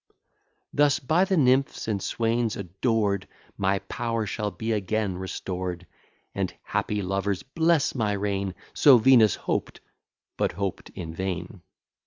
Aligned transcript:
Thus 0.73 0.97
by 0.97 1.25
the 1.25 1.37
nymphs 1.37 1.87
and 1.87 2.01
swains 2.01 2.55
adored, 2.55 3.27
My 3.55 3.77
power 3.87 4.25
shall 4.25 4.49
be 4.49 4.71
again 4.71 5.15
restored, 5.15 5.85
And 6.33 6.51
happy 6.63 7.03
lovers 7.03 7.43
bless 7.43 7.93
my 7.93 8.13
reign 8.13 8.55
So 8.73 8.97
Venus 8.97 9.35
hoped, 9.35 9.79
but 10.37 10.53
hoped 10.53 10.89
in 10.95 11.13
vain. 11.13 11.61